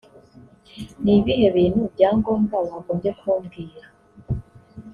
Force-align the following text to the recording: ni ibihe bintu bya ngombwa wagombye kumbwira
ni 1.03 1.11
ibihe 1.19 1.47
bintu 1.57 1.81
bya 1.93 2.09
ngombwa 2.17 2.57
wagombye 2.69 3.11
kumbwira 3.19 3.87